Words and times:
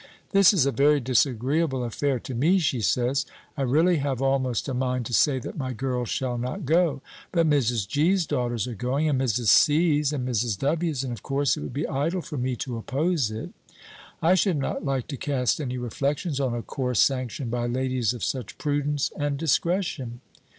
"This 0.31 0.51
is 0.51 0.65
a 0.65 0.71
very 0.71 0.99
disagreeable 0.99 1.83
affair 1.83 2.17
to 2.21 2.33
me," 2.33 2.57
she 2.57 2.81
says. 2.81 3.23
"I 3.55 3.61
really 3.61 3.97
have 3.97 4.19
almost 4.19 4.67
a 4.67 4.73
mind 4.73 5.05
to 5.05 5.13
say 5.13 5.37
that 5.37 5.59
my 5.59 5.73
girls 5.73 6.09
shall 6.09 6.39
not 6.39 6.65
go; 6.65 7.03
but 7.31 7.47
Mrs. 7.47 7.87
G.'s 7.87 8.25
daughters 8.25 8.67
are 8.67 8.73
going, 8.73 9.07
and 9.07 9.21
Mrs. 9.21 9.49
C.'s, 9.49 10.11
and 10.11 10.27
Mrs. 10.27 10.57
W.'s, 10.57 11.03
and 11.03 11.13
of 11.13 11.21
course 11.21 11.55
it 11.55 11.61
would 11.61 11.73
be 11.73 11.87
idle 11.87 12.23
for 12.23 12.37
me 12.37 12.55
to 12.55 12.77
oppose 12.77 13.29
it. 13.29 13.51
I 14.23 14.33
should 14.33 14.57
not 14.57 14.83
like 14.83 15.05
to 15.09 15.17
cast 15.17 15.61
any 15.61 15.77
reflections 15.77 16.39
on 16.39 16.55
a 16.55 16.63
course 16.63 16.99
sanctioned 16.99 17.51
by 17.51 17.67
ladies 17.67 18.11
of 18.11 18.23
such 18.23 18.57
prudence 18.57 19.11
and 19.15 19.37
discretion." 19.37 20.21